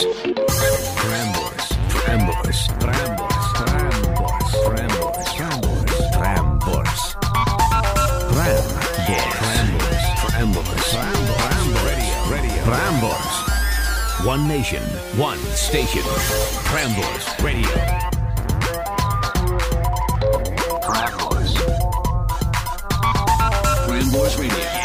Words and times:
Prambors, 0.00 1.68
Prambors, 1.92 2.58
Prambors, 2.80 3.40
Prambors, 3.60 4.48
Prambors, 4.64 5.28
Prambors, 5.36 5.92
Prambors. 6.16 7.02
Prambors, 8.32 8.84
Prambors, 10.24 10.86
Prambors, 11.36 11.84
Radio, 11.84 12.16
Radio, 12.32 12.62
Prambors. 12.64 14.24
One 14.24 14.48
nation, 14.48 14.82
one 15.18 15.38
station. 15.54 16.02
Prambors 16.64 17.44
Radio. 17.44 17.68
Prambors. 20.80 21.52
Prambors 23.86 24.38
Radio. 24.38 24.79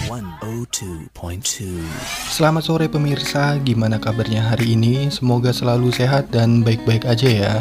102.2 0.10 1.86
Selamat 2.34 2.66
sore 2.66 2.90
pemirsa, 2.90 3.62
gimana 3.62 4.02
kabarnya 4.02 4.42
hari 4.42 4.74
ini? 4.74 5.06
Semoga 5.14 5.54
selalu 5.54 5.94
sehat 5.94 6.34
dan 6.34 6.66
baik-baik 6.66 7.06
aja 7.06 7.30
ya. 7.30 7.54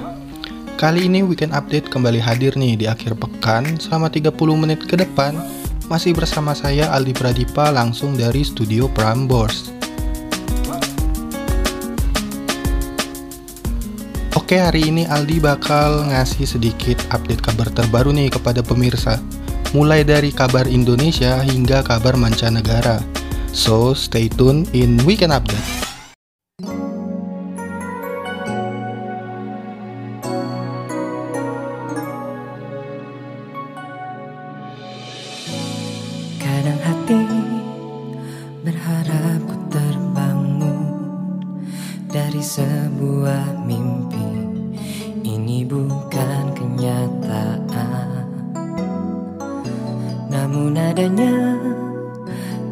Kali 0.80 1.12
ini 1.12 1.20
weekend 1.20 1.52
update 1.52 1.92
kembali 1.92 2.16
hadir 2.16 2.56
nih 2.56 2.80
di 2.80 2.88
akhir 2.88 3.20
pekan 3.20 3.76
selama 3.76 4.08
30 4.08 4.32
menit 4.64 4.80
ke 4.80 4.96
depan 4.96 5.36
masih 5.92 6.16
bersama 6.16 6.56
saya 6.56 6.88
Aldi 6.96 7.12
Pradipa 7.12 7.68
langsung 7.68 8.16
dari 8.16 8.40
studio 8.40 8.88
Prambors. 8.96 9.68
Oke, 14.32 14.56
hari 14.56 14.88
ini 14.88 15.04
Aldi 15.04 15.36
bakal 15.44 16.08
ngasih 16.08 16.48
sedikit 16.48 16.96
update 17.12 17.44
kabar 17.44 17.68
terbaru 17.68 18.08
nih 18.16 18.32
kepada 18.32 18.64
pemirsa. 18.64 19.20
Mulai 19.76 20.00
dari 20.00 20.32
kabar 20.32 20.64
Indonesia 20.64 21.44
hingga 21.44 21.84
kabar 21.84 22.16
mancanegara. 22.16 23.04
So, 23.52 23.92
stay 23.92 24.32
tune 24.32 24.64
in 24.72 24.96
Weekend 25.04 25.36
Update. 25.36 25.87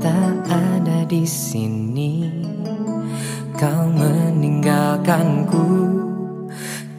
Tak 0.01 0.37
ada 0.47 1.03
di 1.09 1.27
sini. 1.27 2.31
Kau 3.57 3.89
meninggalkanku 3.89 5.67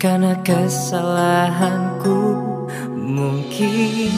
karena 0.01 0.37
kesalahanku. 0.41 2.37
Mungkin 2.97 4.11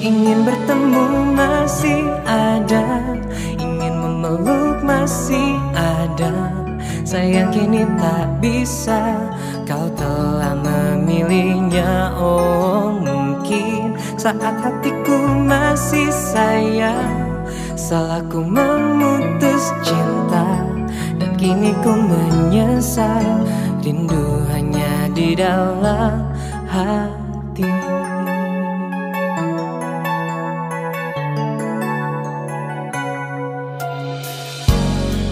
ingin 0.00 0.42
bertemu 0.42 1.36
masih 1.36 2.08
ada, 2.24 3.14
ingin 3.60 3.94
memeluk 4.00 4.80
masih 4.80 5.60
ada. 5.76 6.50
Sayang 7.04 7.50
kini 7.50 7.84
tak 7.98 8.38
bisa, 8.40 9.18
kau 9.68 9.90
telah 9.98 10.54
memilihnya. 10.56 12.14
Oh 12.16 13.19
saat 14.20 14.36
hatiku 14.60 15.16
masih 15.48 16.12
sayang, 16.12 17.40
salahku 17.72 18.44
memutus 18.44 19.72
cinta. 19.80 20.60
Dan 21.16 21.40
kini 21.40 21.72
ku 21.80 21.88
menyesal, 21.96 23.48
rindu 23.80 24.44
hanya 24.52 25.08
di 25.16 25.32
dalam 25.32 26.28
hati. 26.68 27.64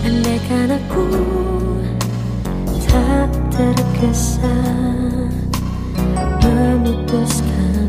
Andaikan 0.01 0.81
aku 0.81 1.05
tak 2.89 3.29
tergesa 3.53 4.57
memutuskanmu 6.41 7.88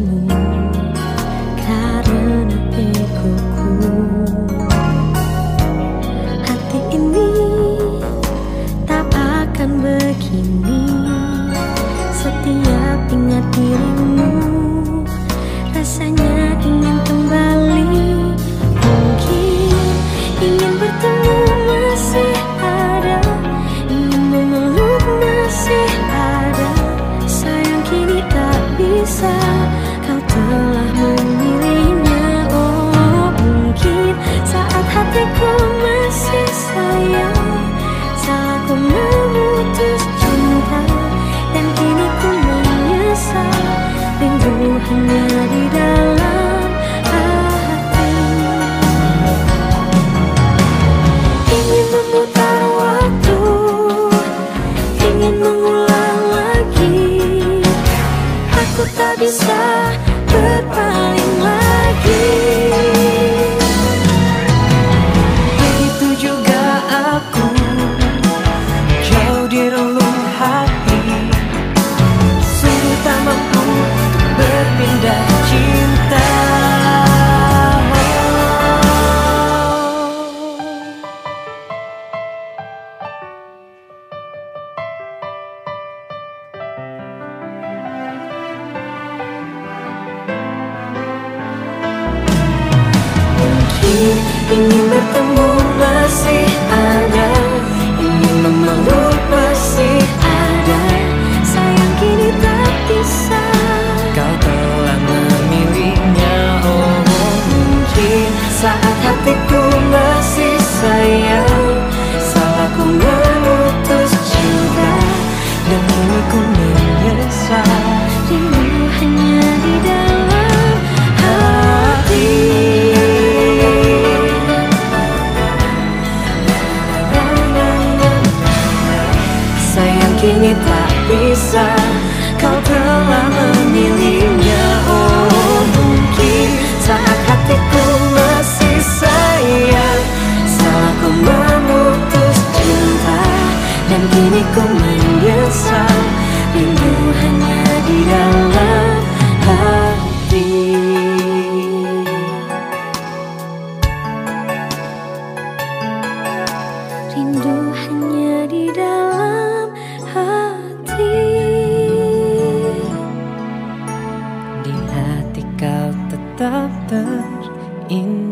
tak 58.98 59.14
bisa 59.22 60.09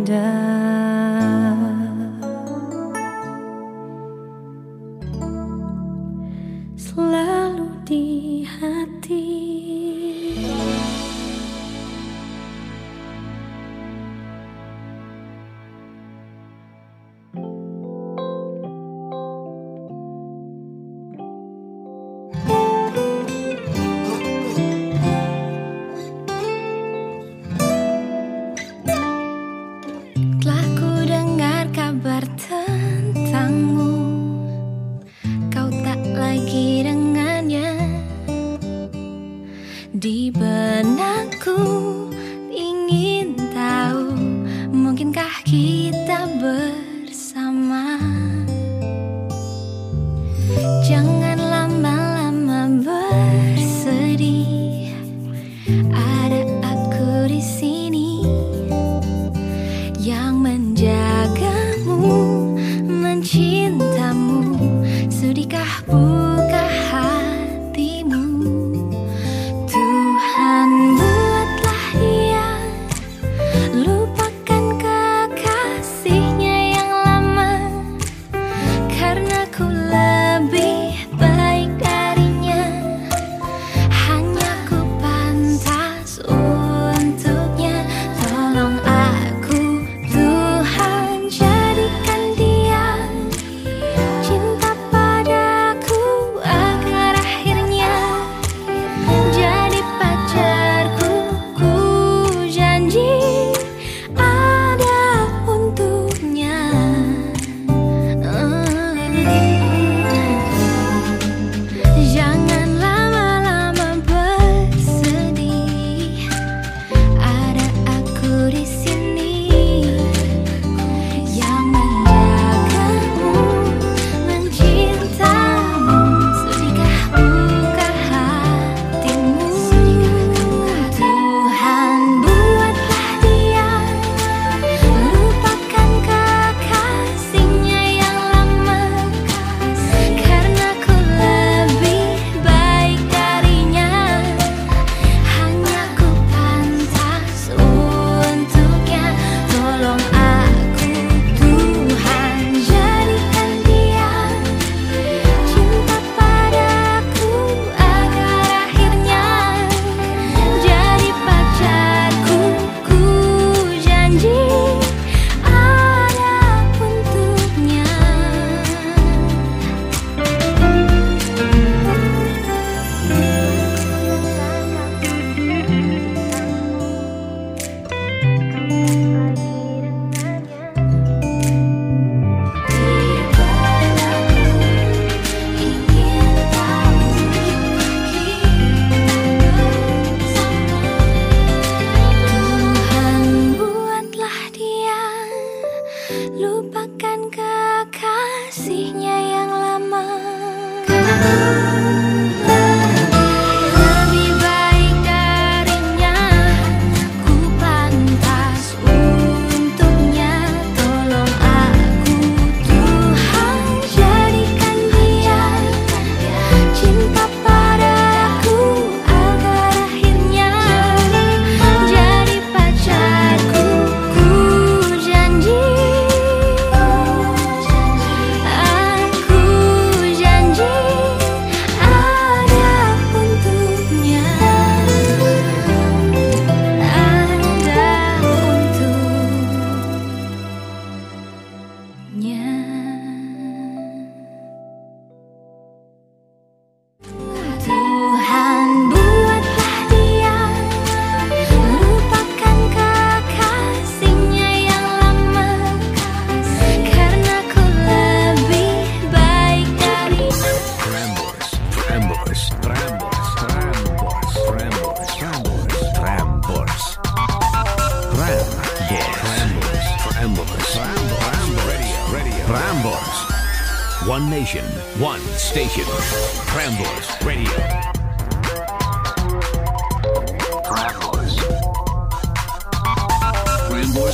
wonder. 0.09 0.56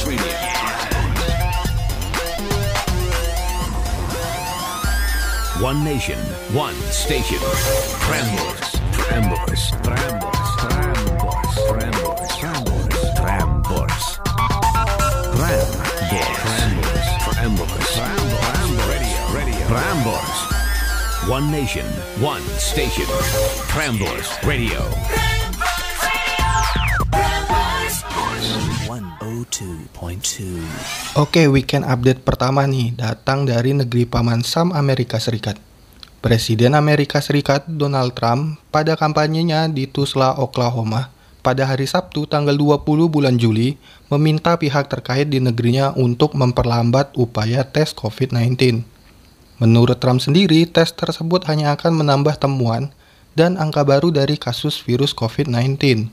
House 0.03 0.12
Radio. 0.12 0.24
One 5.63 5.83
nation, 5.83 6.19
one 6.53 6.75
station. 6.91 7.38
Trambos, 8.03 8.60
Trambos, 8.91 9.72
Trambos, 9.81 10.39
Trambos, 10.60 11.27
Trambos, 12.38 12.89
Trambos, 13.15 13.75
Trambos. 13.75 14.19
Trambos, 15.33 15.88
Trambos, 17.24 17.74
Trambos, 17.95 18.88
Radio, 18.89 19.19
Radio, 19.33 19.67
One 21.29 21.51
nation, 21.51 21.86
one 22.19 22.43
station. 22.60 23.05
Trambos 23.69 24.43
Radio. 24.43 25.33
102.2. 29.53 31.13
Oke, 31.13 31.45
weekend 31.45 31.86
update 31.86 32.25
pertama 32.25 32.65
nih 32.65 32.98
datang 32.98 33.45
dari 33.45 33.77
negeri 33.77 34.10
paman 34.10 34.41
Sam 34.41 34.74
Amerika 34.74 35.22
Serikat. 35.22 35.62
Presiden 36.25 36.74
Amerika 36.74 37.22
Serikat 37.22 37.69
Donald 37.69 38.17
Trump 38.17 38.57
pada 38.74 38.98
kampanyenya 38.98 39.69
di 39.69 39.86
Tulsa, 39.86 40.33
Oklahoma 40.41 41.13
pada 41.43 41.67
hari 41.67 41.86
Sabtu 41.86 42.25
tanggal 42.25 42.55
20 42.55 43.12
bulan 43.12 43.36
Juli 43.36 43.75
meminta 44.07 44.55
pihak 44.55 44.88
terkait 44.88 45.27
di 45.27 45.43
negerinya 45.43 45.91
untuk 45.93 46.33
memperlambat 46.33 47.13
upaya 47.19 47.67
tes 47.67 47.91
COVID-19. 47.93 48.81
Menurut 49.60 50.00
Trump 50.00 50.24
sendiri, 50.24 50.65
tes 50.65 50.95
tersebut 50.95 51.45
hanya 51.51 51.75
akan 51.75 52.00
menambah 52.01 52.39
temuan 52.39 52.89
dan 53.36 53.60
angka 53.60 53.83
baru 53.83 54.10
dari 54.10 54.39
kasus 54.39 54.81
virus 54.81 55.12
COVID-19. 55.13 56.10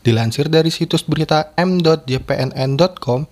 Dilansir 0.00 0.48
dari 0.48 0.72
situs 0.72 1.04
berita 1.04 1.52
m.jpnn.com, 1.60 3.28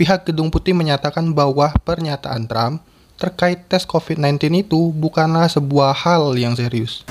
pihak 0.00 0.24
Gedung 0.24 0.48
Putih 0.48 0.72
menyatakan 0.72 1.36
bahwa 1.36 1.68
pernyataan 1.84 2.48
Trump 2.48 2.80
terkait 3.20 3.68
tes 3.68 3.84
COVID-19 3.84 4.64
itu 4.64 4.88
bukanlah 4.96 5.52
sebuah 5.52 5.92
hal 5.92 6.32
yang 6.40 6.56
serius. 6.56 7.04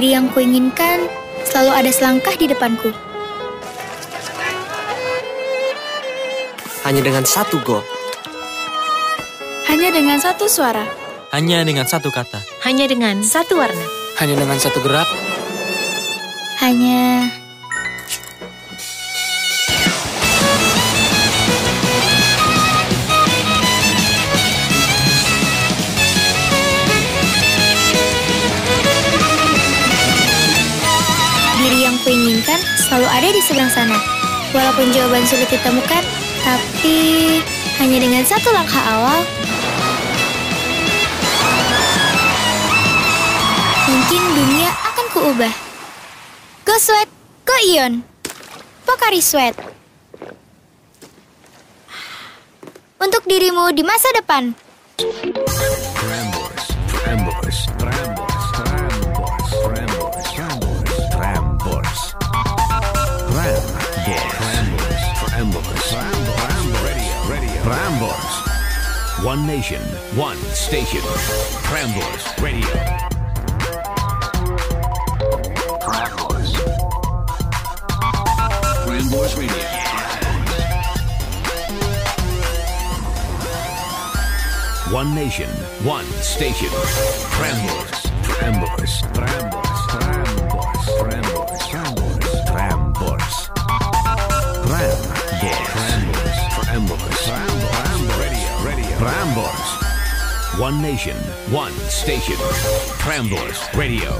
Diri 0.00 0.16
yang 0.16 0.32
kuinginkan 0.32 1.12
selalu 1.44 1.76
ada 1.76 1.90
selangkah 1.92 2.32
di 2.32 2.48
depanku. 2.48 2.88
Hanya 6.88 7.04
dengan 7.04 7.28
satu 7.28 7.60
gol, 7.60 7.84
Hanya 9.68 9.92
dengan 9.92 10.16
satu 10.16 10.48
suara, 10.48 10.88
Hanya 11.36 11.68
dengan 11.68 11.84
satu 11.84 12.08
kata. 12.08 12.40
Hanya 12.64 12.88
dengan 12.88 13.20
satu 13.20 13.60
warna. 13.60 13.84
hanya 14.16 14.40
dengan 14.40 14.56
satu 14.56 14.80
gerak, 14.80 15.04
Hanya 16.64 17.28
di 33.30 33.42
seberang 33.42 33.70
sana. 33.70 33.96
Walaupun 34.50 34.90
jawaban 34.90 35.22
sulit 35.22 35.46
ditemukan, 35.46 36.02
tapi 36.42 36.98
hanya 37.78 37.98
dengan 38.02 38.22
satu 38.26 38.50
langkah 38.50 38.82
awal, 38.82 39.22
mungkin 43.86 44.22
dunia 44.34 44.70
akan 44.74 45.06
kuubah. 45.14 45.54
Go 46.66 46.74
Sweat, 46.82 47.08
Go 47.46 47.54
Ion, 47.70 48.02
Pokari 48.82 49.22
Sweat. 49.22 49.54
Untuk 53.00 53.24
dirimu 53.24 53.72
di 53.72 53.86
masa 53.86 54.10
depan. 54.12 54.52
One 69.22 69.46
nation, 69.46 69.82
one 70.16 70.38
station. 70.54 71.00
Prambors, 71.68 72.42
radio. 72.42 72.66
Prambors, 78.86 79.36
radio. 79.36 79.64
One 84.90 85.14
nation, 85.14 85.50
one 85.84 86.06
station. 86.22 86.70
Prambors, 87.36 88.10
Prambors, 88.22 89.02
Prambors, 89.12 89.79
Prambors. 99.00 99.80
One 100.60 100.84
nation, 100.84 101.16
one 101.48 101.72
station. 101.88 102.36
Prambors, 103.00 103.56
radio. 103.72 104.12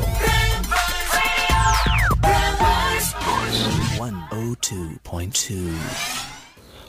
102.2. 4.01 5.69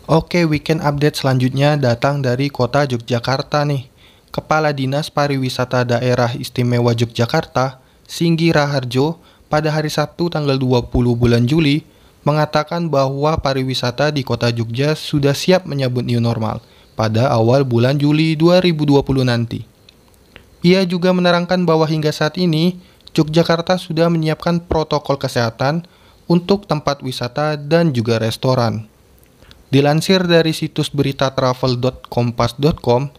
Oke, 0.07 0.47
weekend 0.47 0.79
update 0.79 1.19
selanjutnya 1.19 1.75
datang 1.75 2.23
dari 2.23 2.47
kota 2.47 2.87
Yogyakarta 2.87 3.67
nih. 3.67 3.91
Kepala 4.31 4.71
Dinas 4.71 5.11
Pariwisata 5.11 5.83
Daerah 5.83 6.31
Istimewa 6.31 6.95
Yogyakarta, 6.95 7.83
Singgi 8.07 8.55
Raharjo, 8.55 9.19
pada 9.51 9.67
hari 9.67 9.91
Sabtu 9.91 10.31
tanggal 10.31 10.55
20 10.55 10.87
bulan 11.19 11.43
Juli, 11.43 11.83
mengatakan 12.23 12.87
bahwa 12.87 13.35
pariwisata 13.35 14.15
di 14.15 14.23
kota 14.23 14.47
Jogja 14.47 14.95
sudah 14.95 15.35
siap 15.35 15.67
menyambut 15.67 16.07
new 16.07 16.23
normal 16.23 16.63
pada 17.01 17.33
awal 17.33 17.65
bulan 17.65 17.97
Juli 17.97 18.37
2020 18.37 19.25
nanti. 19.25 19.65
Ia 20.61 20.85
juga 20.85 21.09
menerangkan 21.09 21.65
bahwa 21.65 21.89
hingga 21.89 22.13
saat 22.13 22.37
ini, 22.37 22.77
Yogyakarta 23.17 23.81
sudah 23.81 24.05
menyiapkan 24.05 24.61
protokol 24.69 25.17
kesehatan 25.17 25.89
untuk 26.29 26.69
tempat 26.69 27.01
wisata 27.01 27.57
dan 27.57 27.89
juga 27.89 28.21
restoran. 28.21 28.85
Dilansir 29.73 30.21
dari 30.29 30.53
situs 30.53 30.93
berita 30.93 31.33
travel.kompas.com, 31.33 33.09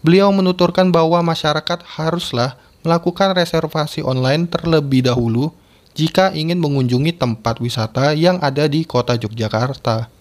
beliau 0.00 0.32
menuturkan 0.32 0.88
bahwa 0.88 1.20
masyarakat 1.20 1.84
haruslah 1.84 2.56
melakukan 2.80 3.36
reservasi 3.36 4.00
online 4.00 4.48
terlebih 4.48 5.04
dahulu 5.04 5.52
jika 5.92 6.32
ingin 6.32 6.56
mengunjungi 6.56 7.12
tempat 7.20 7.60
wisata 7.60 8.16
yang 8.16 8.40
ada 8.40 8.64
di 8.64 8.88
kota 8.88 9.12
Yogyakarta. 9.20 10.15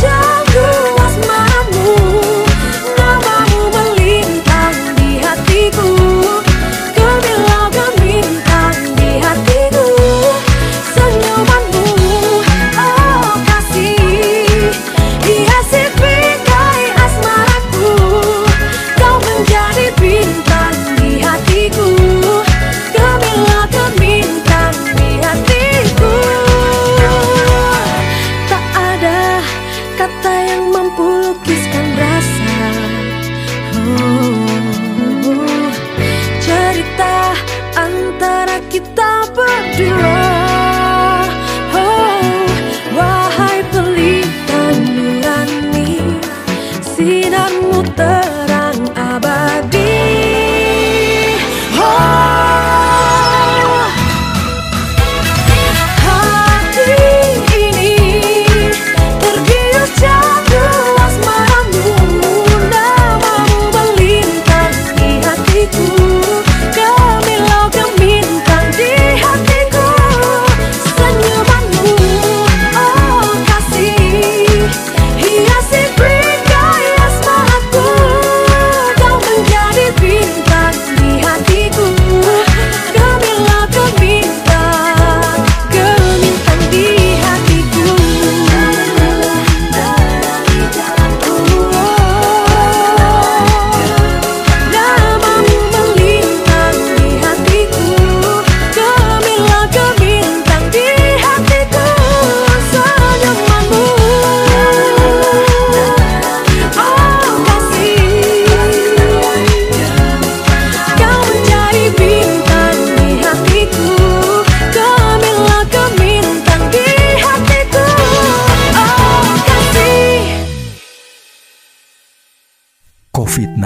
Just. 0.00 0.37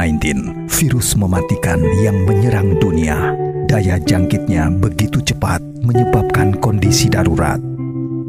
COVID-19, 0.02 0.66
virus 0.66 1.14
mematikan 1.14 1.78
yang 2.02 2.26
menyerang 2.26 2.74
dunia. 2.82 3.38
Daya 3.70 4.02
jangkitnya 4.02 4.66
begitu 4.82 5.22
cepat 5.22 5.62
menyebabkan 5.78 6.58
kondisi 6.58 7.06
darurat. 7.06 7.62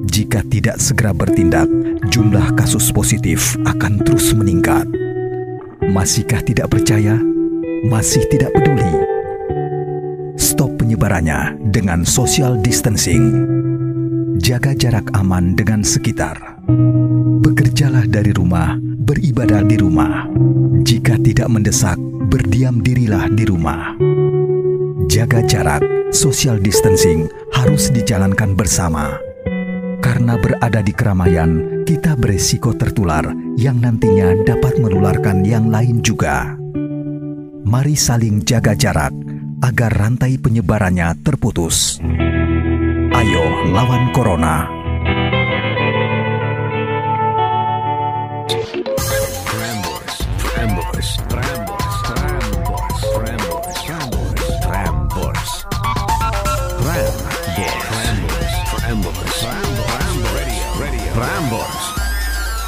Jika 0.06 0.46
tidak 0.54 0.78
segera 0.78 1.18
bertindak, 1.18 1.66
jumlah 2.14 2.54
kasus 2.54 2.94
positif 2.94 3.58
akan 3.66 4.06
terus 4.06 4.38
meningkat. 4.38 4.86
Masihkah 5.90 6.46
tidak 6.46 6.70
percaya? 6.70 7.18
Masih 7.90 8.22
tidak 8.30 8.54
peduli? 8.54 8.94
Stop 10.38 10.78
penyebarannya 10.78 11.58
dengan 11.74 12.06
social 12.06 12.54
distancing. 12.62 13.50
Jaga 14.38 14.78
jarak 14.78 15.10
aman 15.18 15.58
dengan 15.58 15.82
sekitar. 15.82 16.53
Bekerjalah 17.44 18.08
dari 18.08 18.32
rumah, 18.32 18.80
beribadah 18.80 19.68
di 19.68 19.76
rumah. 19.76 20.32
Jika 20.88 21.20
tidak 21.20 21.52
mendesak, 21.52 22.00
berdiam 22.32 22.80
dirilah 22.80 23.28
di 23.28 23.44
rumah. 23.44 24.00
Jaga 25.12 25.44
jarak, 25.44 25.84
social 26.16 26.64
distancing 26.64 27.28
harus 27.52 27.92
dijalankan 27.92 28.56
bersama. 28.56 29.20
Karena 30.00 30.40
berada 30.40 30.80
di 30.80 30.96
keramaian, 30.96 31.84
kita 31.84 32.16
beresiko 32.16 32.72
tertular 32.76 33.28
yang 33.60 33.84
nantinya 33.84 34.32
dapat 34.48 34.80
menularkan 34.80 35.44
yang 35.44 35.68
lain 35.68 36.00
juga. 36.00 36.56
Mari 37.64 37.96
saling 37.96 38.44
jaga 38.44 38.76
jarak 38.76 39.12
agar 39.64 39.92
rantai 39.96 40.40
penyebarannya 40.40 41.12
terputus. 41.24 42.00
Ayo 43.16 43.72
lawan 43.72 44.12
corona. 44.12 44.83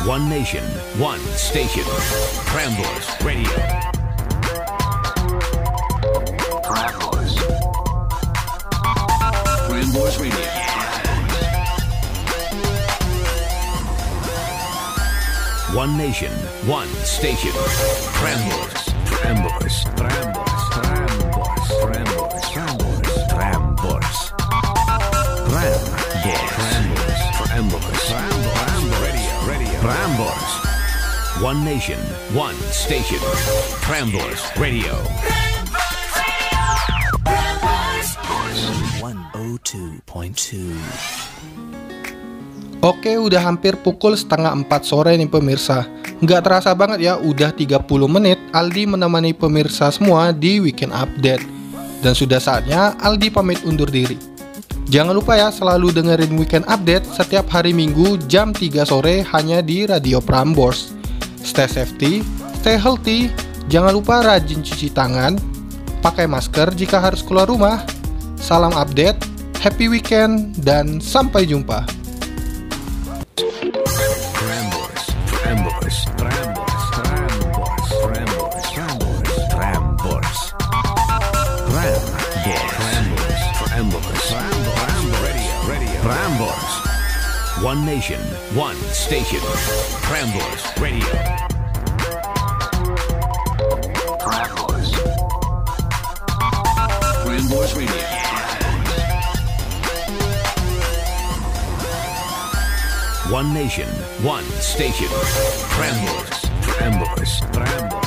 One 0.05 0.29
nation, 0.29 0.63
one 0.99 1.19
station. 1.35 1.81
Trambors, 2.45 3.25
Radio. 3.25 3.49
Trambors. 6.61 7.35
Trambors 9.67 10.19
Radio. 10.19 10.45
One 15.75 15.97
nation, 15.97 16.31
one 16.67 16.87
station. 17.03 17.51
Trambors, 18.13 18.93
Trambors, 19.05 19.85
Trambors, 19.95 20.34
Radio, 29.85 30.01
Trambors. 30.01 30.51
One 31.45 31.61
nation, 31.61 32.01
one 32.33 32.57
station. 32.73 33.21
Trambors 33.85 34.41
Radio. 34.57 34.97
102.2. 38.97 40.73
Oke, 42.81 43.13
udah 43.13 43.41
hampir 43.45 43.77
pukul 43.77 44.17
setengah 44.17 44.57
empat 44.57 44.89
sore 44.89 45.13
nih 45.21 45.29
pemirsa. 45.29 45.85
Nggak 46.17 46.41
terasa 46.41 46.73
banget 46.73 47.05
ya, 47.05 47.21
udah 47.21 47.53
30 47.53 47.85
menit 48.09 48.41
Aldi 48.57 48.89
menemani 48.89 49.37
pemirsa 49.37 49.93
semua 49.93 50.33
di 50.33 50.65
Weekend 50.65 50.97
Update. 50.97 51.45
Dan 52.01 52.17
sudah 52.17 52.41
saatnya 52.41 52.97
Aldi 53.05 53.29
pamit 53.29 53.61
undur 53.61 53.93
diri. 53.93 54.34
Jangan 54.85 55.17
lupa 55.17 55.33
ya 55.33 55.49
selalu 55.49 55.89
dengerin 55.89 56.37
Weekend 56.37 56.69
Update 56.69 57.09
setiap 57.09 57.49
hari 57.49 57.73
Minggu 57.73 58.21
jam 58.29 58.53
3 58.53 58.85
sore 58.85 59.25
hanya 59.33 59.65
di 59.65 59.89
Radio 59.89 60.21
Prambors. 60.21 60.93
Stay 61.41 61.65
safety, 61.65 62.21
stay 62.61 62.77
healthy, 62.77 63.33
jangan 63.65 63.97
lupa 63.97 64.21
rajin 64.21 64.61
cuci 64.61 64.93
tangan, 64.93 65.41
pakai 66.05 66.29
masker 66.29 66.69
jika 66.77 67.01
harus 67.01 67.25
keluar 67.25 67.49
rumah. 67.49 67.81
Salam 68.37 68.77
update, 68.77 69.17
happy 69.57 69.89
weekend, 69.89 70.53
dan 70.61 71.01
sampai 71.01 71.49
jumpa. 71.49 72.04
Radio, 86.05 86.13
Trambors. 86.13 87.63
One 87.63 87.85
nation, 87.85 88.21
one 88.55 88.75
station. 88.93 89.39
Trambors 90.01 90.79
Radio. 90.79 91.05
Trambors. 94.19 94.91
Trambors 97.23 97.75
Radio. 97.75 98.05
One 103.31 103.53
nation, 103.53 103.87
one 104.23 104.45
station. 104.61 105.07
Trambors, 105.07 106.41
Trambors, 106.61 107.41
Trambors, 107.51 108.04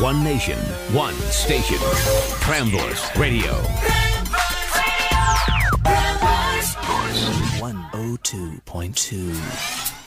One 0.00 0.22
nation, 0.22 0.58
one 0.94 1.14
station. 1.14 1.78
Trambors 2.40 3.00
Radio. 3.16 3.52
102.2. 7.58 9.97